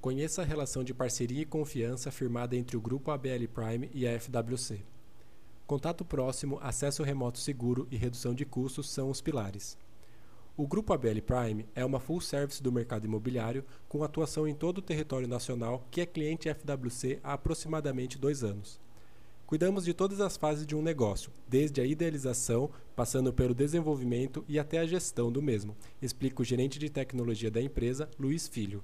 Conheça 0.00 0.40
a 0.40 0.44
relação 0.46 0.82
de 0.82 0.94
parceria 0.94 1.42
e 1.42 1.44
confiança 1.44 2.10
firmada 2.10 2.56
entre 2.56 2.74
o 2.74 2.80
Grupo 2.80 3.10
ABL 3.10 3.46
Prime 3.52 3.90
e 3.92 4.08
a 4.08 4.18
FWC. 4.18 4.80
Contato 5.66 6.06
próximo, 6.06 6.58
acesso 6.62 7.02
remoto 7.02 7.38
seguro 7.38 7.86
e 7.90 7.98
redução 7.98 8.32
de 8.32 8.46
custos 8.46 8.88
são 8.88 9.10
os 9.10 9.20
pilares. 9.20 9.76
O 10.56 10.66
Grupo 10.66 10.94
ABL 10.94 11.20
Prime 11.20 11.66
é 11.74 11.84
uma 11.84 12.00
full 12.00 12.22
service 12.22 12.62
do 12.62 12.72
mercado 12.72 13.04
imobiliário 13.04 13.62
com 13.90 14.02
atuação 14.02 14.48
em 14.48 14.54
todo 14.54 14.78
o 14.78 14.82
território 14.82 15.28
nacional 15.28 15.86
que 15.90 16.00
é 16.00 16.06
cliente 16.06 16.48
FWC 16.48 17.20
há 17.22 17.34
aproximadamente 17.34 18.16
dois 18.16 18.42
anos. 18.42 18.80
Cuidamos 19.46 19.84
de 19.84 19.92
todas 19.92 20.22
as 20.22 20.34
fases 20.34 20.66
de 20.66 20.74
um 20.74 20.80
negócio, 20.80 21.30
desde 21.46 21.78
a 21.78 21.84
idealização, 21.84 22.70
passando 22.96 23.34
pelo 23.34 23.54
desenvolvimento 23.54 24.46
e 24.48 24.58
até 24.58 24.78
a 24.78 24.86
gestão 24.86 25.30
do 25.30 25.42
mesmo, 25.42 25.76
explica 26.00 26.40
o 26.40 26.44
gerente 26.44 26.78
de 26.78 26.88
tecnologia 26.88 27.50
da 27.50 27.60
empresa, 27.60 28.08
Luiz 28.18 28.48
Filho. 28.48 28.82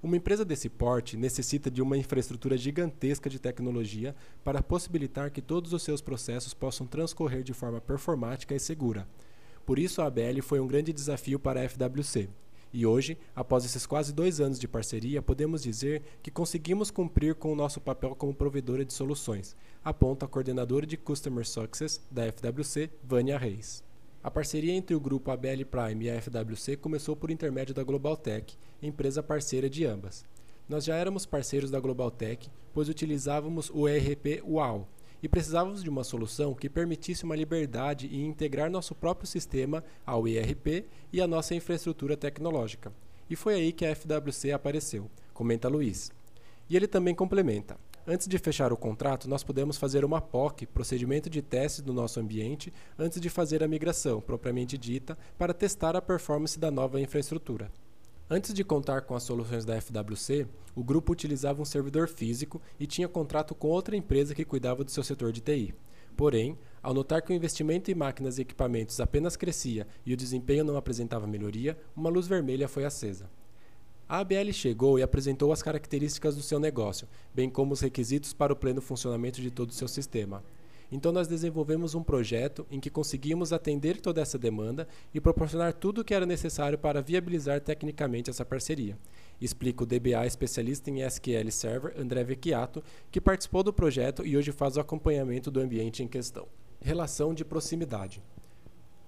Uma 0.00 0.16
empresa 0.16 0.44
desse 0.44 0.68
porte 0.68 1.16
necessita 1.16 1.68
de 1.68 1.82
uma 1.82 1.96
infraestrutura 1.96 2.56
gigantesca 2.56 3.28
de 3.28 3.40
tecnologia 3.40 4.14
para 4.44 4.62
possibilitar 4.62 5.32
que 5.32 5.42
todos 5.42 5.72
os 5.72 5.82
seus 5.82 6.00
processos 6.00 6.54
possam 6.54 6.86
transcorrer 6.86 7.42
de 7.42 7.52
forma 7.52 7.80
performática 7.80 8.54
e 8.54 8.60
segura. 8.60 9.08
Por 9.66 9.76
isso, 9.76 10.00
a 10.00 10.06
ABL 10.06 10.40
foi 10.40 10.60
um 10.60 10.68
grande 10.68 10.92
desafio 10.92 11.40
para 11.40 11.60
a 11.60 11.68
FWC. 11.68 12.28
E 12.72 12.86
hoje, 12.86 13.18
após 13.34 13.64
esses 13.64 13.86
quase 13.86 14.12
dois 14.12 14.40
anos 14.40 14.60
de 14.60 14.68
parceria, 14.68 15.20
podemos 15.20 15.62
dizer 15.62 16.02
que 16.22 16.30
conseguimos 16.30 16.92
cumprir 16.92 17.34
com 17.34 17.52
o 17.52 17.56
nosso 17.56 17.80
papel 17.80 18.14
como 18.14 18.32
provedora 18.32 18.84
de 18.84 18.92
soluções, 18.92 19.56
aponta 19.84 20.26
a 20.26 20.28
coordenadora 20.28 20.86
de 20.86 20.96
Customer 20.96 21.44
Success 21.44 22.00
da 22.08 22.30
FWC, 22.30 22.88
Vânia 23.02 23.36
Reis. 23.36 23.82
A 24.22 24.30
parceria 24.30 24.72
entre 24.72 24.96
o 24.96 25.00
grupo 25.00 25.30
ABL 25.30 25.64
Prime 25.70 26.04
e 26.04 26.10
a 26.10 26.20
FWC 26.20 26.76
começou 26.76 27.14
por 27.14 27.30
intermédio 27.30 27.72
da 27.72 27.84
Globaltech, 27.84 28.58
empresa 28.82 29.22
parceira 29.22 29.70
de 29.70 29.84
ambas. 29.84 30.24
Nós 30.68 30.84
já 30.84 30.96
éramos 30.96 31.24
parceiros 31.24 31.70
da 31.70 31.78
Globaltech, 31.78 32.50
pois 32.74 32.88
utilizávamos 32.88 33.70
o 33.72 33.88
ERP 33.88 34.42
UAU 34.44 34.88
e 35.22 35.28
precisávamos 35.28 35.84
de 35.84 35.88
uma 35.88 36.02
solução 36.02 36.52
que 36.52 36.68
permitisse 36.68 37.22
uma 37.22 37.36
liberdade 37.36 38.08
em 38.08 38.26
integrar 38.26 38.68
nosso 38.68 38.92
próprio 38.92 39.28
sistema 39.28 39.84
ao 40.04 40.26
ERP 40.26 40.84
e 41.12 41.20
à 41.20 41.26
nossa 41.28 41.54
infraestrutura 41.54 42.16
tecnológica. 42.16 42.92
E 43.30 43.36
foi 43.36 43.54
aí 43.54 43.72
que 43.72 43.86
a 43.86 43.94
FWC 43.94 44.50
apareceu, 44.50 45.08
comenta 45.32 45.68
Luiz. 45.68 46.10
E 46.68 46.76
ele 46.76 46.88
também 46.88 47.14
complementa: 47.14 47.78
Antes 48.10 48.26
de 48.26 48.38
fechar 48.38 48.72
o 48.72 48.76
contrato, 48.76 49.28
nós 49.28 49.44
podemos 49.44 49.76
fazer 49.76 50.02
uma 50.02 50.18
POC, 50.18 50.64
procedimento 50.64 51.28
de 51.28 51.42
teste 51.42 51.82
do 51.82 51.92
nosso 51.92 52.18
ambiente, 52.18 52.72
antes 52.98 53.20
de 53.20 53.28
fazer 53.28 53.62
a 53.62 53.68
migração, 53.68 54.18
propriamente 54.18 54.78
dita, 54.78 55.18
para 55.36 55.52
testar 55.52 55.94
a 55.94 56.00
performance 56.00 56.58
da 56.58 56.70
nova 56.70 56.98
infraestrutura. 56.98 57.70
Antes 58.30 58.54
de 58.54 58.64
contar 58.64 59.02
com 59.02 59.14
as 59.14 59.24
soluções 59.24 59.66
da 59.66 59.78
FWC, 59.78 60.46
o 60.74 60.82
grupo 60.82 61.12
utilizava 61.12 61.60
um 61.60 61.66
servidor 61.66 62.08
físico 62.08 62.62
e 62.80 62.86
tinha 62.86 63.06
contrato 63.06 63.54
com 63.54 63.68
outra 63.68 63.94
empresa 63.94 64.34
que 64.34 64.42
cuidava 64.42 64.82
do 64.82 64.90
seu 64.90 65.04
setor 65.04 65.30
de 65.30 65.42
TI. 65.42 65.74
Porém, 66.16 66.56
ao 66.82 66.94
notar 66.94 67.20
que 67.20 67.30
o 67.30 67.36
investimento 67.36 67.90
em 67.90 67.94
máquinas 67.94 68.38
e 68.38 68.40
equipamentos 68.40 69.00
apenas 69.00 69.36
crescia 69.36 69.86
e 70.06 70.14
o 70.14 70.16
desempenho 70.16 70.64
não 70.64 70.78
apresentava 70.78 71.26
melhoria, 71.26 71.78
uma 71.94 72.08
luz 72.08 72.26
vermelha 72.26 72.68
foi 72.68 72.86
acesa. 72.86 73.28
A 74.08 74.20
ABL 74.20 74.52
chegou 74.52 74.98
e 74.98 75.02
apresentou 75.02 75.52
as 75.52 75.62
características 75.62 76.34
do 76.34 76.40
seu 76.40 76.58
negócio, 76.58 77.06
bem 77.34 77.50
como 77.50 77.74
os 77.74 77.82
requisitos 77.82 78.32
para 78.32 78.50
o 78.50 78.56
pleno 78.56 78.80
funcionamento 78.80 79.38
de 79.42 79.50
todo 79.50 79.68
o 79.68 79.74
seu 79.74 79.86
sistema. 79.86 80.42
Então 80.90 81.12
nós 81.12 81.28
desenvolvemos 81.28 81.94
um 81.94 82.02
projeto 82.02 82.66
em 82.70 82.80
que 82.80 82.88
conseguimos 82.88 83.52
atender 83.52 84.00
toda 84.00 84.22
essa 84.22 84.38
demanda 84.38 84.88
e 85.12 85.20
proporcionar 85.20 85.74
tudo 85.74 86.00
o 86.00 86.04
que 86.04 86.14
era 86.14 86.24
necessário 86.24 86.78
para 86.78 87.02
viabilizar 87.02 87.60
tecnicamente 87.60 88.30
essa 88.30 88.46
parceria. 88.46 88.96
Explica 89.38 89.82
o 89.82 89.86
DBA 89.86 90.26
especialista 90.26 90.90
em 90.90 91.02
SQL 91.02 91.50
Server, 91.50 91.92
André 92.00 92.24
Vecchiato, 92.24 92.82
que 93.10 93.20
participou 93.20 93.62
do 93.62 93.74
projeto 93.74 94.24
e 94.24 94.38
hoje 94.38 94.52
faz 94.52 94.78
o 94.78 94.80
acompanhamento 94.80 95.50
do 95.50 95.60
ambiente 95.60 96.02
em 96.02 96.08
questão. 96.08 96.48
Relação 96.80 97.34
de 97.34 97.44
proximidade. 97.44 98.22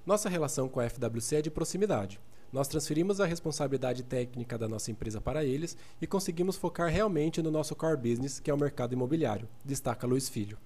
Nossa 0.04 0.28
relação 0.28 0.68
com 0.68 0.78
a 0.78 0.90
FWC 0.90 1.36
é 1.36 1.42
de 1.42 1.50
proximidade. 1.50 2.20
Nós 2.52 2.66
transferimos 2.66 3.20
a 3.20 3.26
responsabilidade 3.26 4.02
técnica 4.02 4.58
da 4.58 4.68
nossa 4.68 4.90
empresa 4.90 5.20
para 5.20 5.44
eles 5.44 5.76
e 6.02 6.06
conseguimos 6.06 6.56
focar 6.56 6.90
realmente 6.90 7.40
no 7.40 7.50
nosso 7.50 7.76
core 7.76 7.96
business, 7.96 8.40
que 8.40 8.50
é 8.50 8.54
o 8.54 8.58
mercado 8.58 8.92
imobiliário, 8.92 9.48
destaca 9.64 10.06
Luiz 10.06 10.28
Filho. 10.28 10.58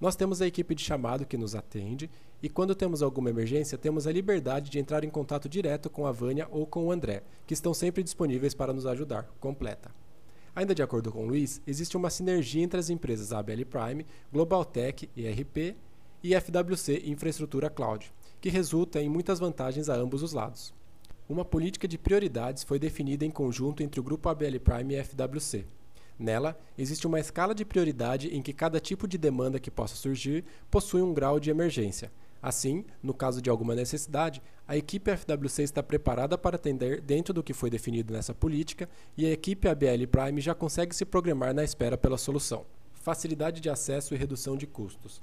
Nós 0.00 0.14
temos 0.14 0.40
a 0.40 0.46
equipe 0.46 0.74
de 0.74 0.82
chamado 0.82 1.26
que 1.26 1.36
nos 1.36 1.54
atende 1.54 2.08
e 2.40 2.48
quando 2.48 2.74
temos 2.74 3.02
alguma 3.02 3.30
emergência, 3.30 3.78
temos 3.78 4.06
a 4.06 4.12
liberdade 4.12 4.70
de 4.70 4.78
entrar 4.78 5.02
em 5.04 5.10
contato 5.10 5.48
direto 5.48 5.90
com 5.90 6.06
a 6.06 6.12
Vânia 6.12 6.48
ou 6.50 6.66
com 6.66 6.86
o 6.86 6.92
André, 6.92 7.22
que 7.46 7.54
estão 7.54 7.74
sempre 7.74 8.02
disponíveis 8.02 8.54
para 8.54 8.72
nos 8.72 8.86
ajudar. 8.86 9.28
Completa. 9.40 9.90
Ainda 10.54 10.74
de 10.74 10.82
acordo 10.82 11.10
com 11.10 11.24
o 11.24 11.28
Luiz, 11.28 11.62
existe 11.66 11.96
uma 11.96 12.10
sinergia 12.10 12.62
entre 12.62 12.78
as 12.78 12.90
empresas 12.90 13.32
ABL 13.32 13.64
Prime, 13.68 14.06
Global 14.32 14.64
Tech, 14.64 15.08
ERP 15.16 15.76
e 16.22 16.34
FWC 16.34 17.02
Infraestrutura 17.06 17.70
Cloud, 17.70 18.12
que 18.40 18.50
resulta 18.50 19.00
em 19.00 19.08
muitas 19.08 19.38
vantagens 19.38 19.88
a 19.88 19.94
ambos 19.94 20.22
os 20.22 20.32
lados. 20.32 20.74
Uma 21.32 21.46
política 21.46 21.88
de 21.88 21.96
prioridades 21.96 22.62
foi 22.62 22.78
definida 22.78 23.24
em 23.24 23.30
conjunto 23.30 23.82
entre 23.82 23.98
o 23.98 24.02
Grupo 24.02 24.28
ABL 24.28 24.60
Prime 24.62 24.94
e 24.94 25.02
FWC. 25.02 25.64
Nela, 26.18 26.60
existe 26.76 27.06
uma 27.06 27.18
escala 27.18 27.54
de 27.54 27.64
prioridade 27.64 28.28
em 28.36 28.42
que 28.42 28.52
cada 28.52 28.78
tipo 28.78 29.08
de 29.08 29.16
demanda 29.16 29.58
que 29.58 29.70
possa 29.70 29.96
surgir 29.96 30.44
possui 30.70 31.00
um 31.00 31.14
grau 31.14 31.40
de 31.40 31.48
emergência. 31.48 32.12
Assim, 32.42 32.84
no 33.02 33.14
caso 33.14 33.40
de 33.40 33.48
alguma 33.48 33.74
necessidade, 33.74 34.42
a 34.68 34.76
equipe 34.76 35.10
FWC 35.10 35.62
está 35.62 35.82
preparada 35.82 36.36
para 36.36 36.56
atender 36.56 37.00
dentro 37.00 37.32
do 37.32 37.42
que 37.42 37.54
foi 37.54 37.70
definido 37.70 38.12
nessa 38.12 38.34
política 38.34 38.86
e 39.16 39.24
a 39.24 39.30
equipe 39.30 39.66
ABL 39.66 40.06
Prime 40.10 40.38
já 40.38 40.54
consegue 40.54 40.94
se 40.94 41.06
programar 41.06 41.54
na 41.54 41.64
espera 41.64 41.96
pela 41.96 42.18
solução. 42.18 42.66
Facilidade 42.92 43.58
de 43.58 43.70
acesso 43.70 44.12
e 44.12 44.18
redução 44.18 44.54
de 44.54 44.66
custos. 44.66 45.22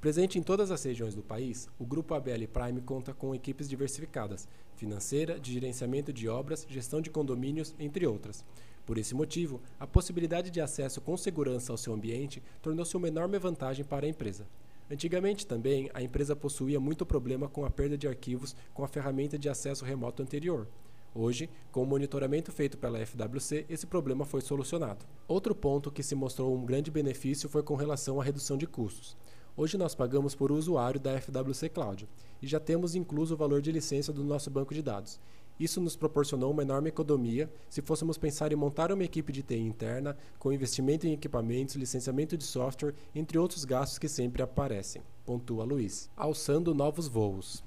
Presente 0.00 0.38
em 0.38 0.42
todas 0.44 0.70
as 0.70 0.84
regiões 0.84 1.16
do 1.16 1.24
país, 1.24 1.68
o 1.76 1.84
Grupo 1.84 2.14
ABL 2.14 2.46
Prime 2.52 2.80
conta 2.80 3.12
com 3.12 3.34
equipes 3.34 3.68
diversificadas, 3.68 4.46
financeira, 4.76 5.40
de 5.40 5.52
gerenciamento 5.52 6.12
de 6.12 6.28
obras, 6.28 6.64
gestão 6.70 7.00
de 7.00 7.10
condomínios, 7.10 7.74
entre 7.80 8.06
outras. 8.06 8.44
Por 8.86 8.96
esse 8.96 9.12
motivo, 9.12 9.60
a 9.78 9.88
possibilidade 9.88 10.52
de 10.52 10.60
acesso 10.60 11.00
com 11.00 11.16
segurança 11.16 11.72
ao 11.72 11.76
seu 11.76 11.92
ambiente 11.92 12.40
tornou-se 12.62 12.96
uma 12.96 13.08
enorme 13.08 13.40
vantagem 13.40 13.84
para 13.84 14.06
a 14.06 14.08
empresa. 14.08 14.46
Antigamente 14.88 15.44
também, 15.44 15.90
a 15.92 16.00
empresa 16.00 16.36
possuía 16.36 16.78
muito 16.78 17.04
problema 17.04 17.48
com 17.48 17.64
a 17.64 17.70
perda 17.70 17.98
de 17.98 18.06
arquivos 18.06 18.54
com 18.72 18.84
a 18.84 18.88
ferramenta 18.88 19.36
de 19.36 19.48
acesso 19.48 19.84
remoto 19.84 20.22
anterior. 20.22 20.68
Hoje, 21.12 21.50
com 21.72 21.82
o 21.82 21.86
monitoramento 21.86 22.52
feito 22.52 22.78
pela 22.78 23.04
FWC, 23.04 23.66
esse 23.68 23.84
problema 23.84 24.24
foi 24.24 24.42
solucionado. 24.42 25.04
Outro 25.26 25.56
ponto 25.56 25.90
que 25.90 26.04
se 26.04 26.14
mostrou 26.14 26.56
um 26.56 26.64
grande 26.64 26.88
benefício 26.88 27.48
foi 27.48 27.64
com 27.64 27.74
relação 27.74 28.20
à 28.20 28.24
redução 28.24 28.56
de 28.56 28.66
custos. 28.66 29.16
Hoje 29.58 29.76
nós 29.76 29.92
pagamos 29.92 30.36
por 30.36 30.52
usuário 30.52 31.00
da 31.00 31.20
FWC 31.20 31.68
Cloud 31.70 32.08
e 32.40 32.46
já 32.46 32.60
temos 32.60 32.94
incluso 32.94 33.34
o 33.34 33.36
valor 33.36 33.60
de 33.60 33.72
licença 33.72 34.12
do 34.12 34.22
nosso 34.22 34.48
banco 34.48 34.72
de 34.72 34.80
dados. 34.80 35.18
Isso 35.58 35.80
nos 35.80 35.96
proporcionou 35.96 36.52
uma 36.52 36.62
enorme 36.62 36.90
economia 36.90 37.50
se 37.68 37.82
fôssemos 37.82 38.16
pensar 38.16 38.52
em 38.52 38.54
montar 38.54 38.92
uma 38.92 39.02
equipe 39.02 39.32
de 39.32 39.42
TI 39.42 39.58
interna, 39.58 40.16
com 40.38 40.52
investimento 40.52 41.08
em 41.08 41.12
equipamentos, 41.12 41.74
licenciamento 41.74 42.36
de 42.36 42.44
software, 42.44 42.94
entre 43.12 43.36
outros 43.36 43.64
gastos 43.64 43.98
que 43.98 44.08
sempre 44.08 44.42
aparecem, 44.42 45.02
pontua 45.26 45.64
Luiz. 45.64 46.08
Alçando 46.16 46.72
novos 46.72 47.08
voos. 47.08 47.64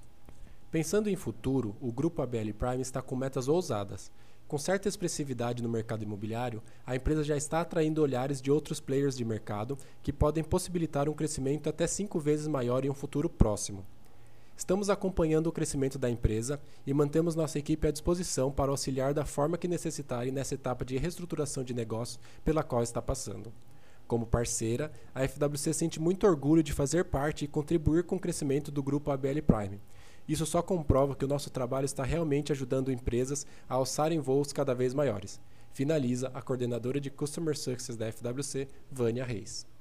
Pensando 0.72 1.10
em 1.10 1.18
futuro, 1.18 1.76
o 1.82 1.92
grupo 1.92 2.22
ABL 2.22 2.54
Prime 2.58 2.82
está 2.82 3.02
com 3.02 3.18
metas 3.18 3.50
ousadas. 3.50 4.10
Com 4.52 4.58
certa 4.58 4.90
expressividade 4.90 5.64
no 5.64 5.70
mercado 5.70 6.04
imobiliário, 6.04 6.62
a 6.86 6.94
empresa 6.94 7.24
já 7.24 7.38
está 7.38 7.62
atraindo 7.62 8.02
olhares 8.02 8.42
de 8.42 8.52
outros 8.52 8.82
players 8.82 9.16
de 9.16 9.24
mercado 9.24 9.78
que 10.04 10.12
podem 10.12 10.44
possibilitar 10.44 11.08
um 11.08 11.14
crescimento 11.14 11.70
até 11.70 11.88
cinco 11.88 12.20
vezes 12.20 12.48
maior 12.48 12.84
em 12.84 12.90
um 12.90 12.94
futuro 12.94 13.30
próximo. 13.30 13.86
Estamos 14.58 14.90
acompanhando 14.90 15.48
o 15.48 15.54
crescimento 15.54 15.98
da 15.98 16.10
empresa 16.10 16.60
e 16.86 16.94
mantemos 16.94 17.34
nossa 17.34 17.60
equipe 17.60 17.88
à 17.88 17.92
disposição 17.92 18.52
para 18.52 18.72
auxiliar 18.72 19.14
da 19.14 19.24
forma 19.24 19.58
que 19.58 19.70
necessitarem 19.70 20.34
nessa 20.34 20.56
etapa 20.56 20.84
de 20.84 20.98
reestruturação 20.98 21.64
de 21.64 21.74
negócio 21.74 22.20
pela 22.44 22.62
qual 22.62 22.84
está 22.84 23.02
passando. 23.02 23.54
Como 24.06 24.28
parceira, 24.28 24.92
a 25.16 25.26
FWC 25.26 25.74
sente 25.74 25.98
muito 25.98 26.28
orgulho 26.28 26.62
de 26.62 26.74
fazer 26.74 27.06
parte 27.06 27.46
e 27.46 27.48
contribuir 27.48 28.04
com 28.04 28.18
o 28.18 28.20
crescimento 28.20 28.70
do 28.70 28.84
grupo 28.84 29.12
ABL 29.12 29.42
Prime 29.48 29.80
isso 30.32 30.46
só 30.46 30.62
comprova 30.62 31.14
que 31.14 31.26
o 31.26 31.28
nosso 31.28 31.50
trabalho 31.50 31.84
está 31.84 32.04
realmente 32.04 32.54
ajudando 32.54 32.92
empresas 32.92 33.46
a 33.68 33.74
alçarem 33.74 34.20
voos 34.20 34.54
cada 34.54 34.74
vez 34.74 34.94
maiores. 34.94 35.42
Finaliza 35.74 36.32
a 36.34 36.42
coordenadora 36.42 37.02
de 37.02 37.10
Customer 37.10 37.58
Success 37.58 37.98
da 37.98 38.10
FWC, 38.10 38.70
Vânia 38.90 39.26
Reis. 39.26 39.66